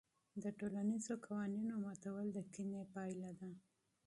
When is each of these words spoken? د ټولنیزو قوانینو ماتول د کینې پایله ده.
د 0.43 0.45
ټولنیزو 0.59 1.13
قوانینو 1.25 1.73
ماتول 1.83 2.27
د 2.33 2.37
کینې 2.53 2.83
پایله 2.93 3.31
ده. 3.39 3.51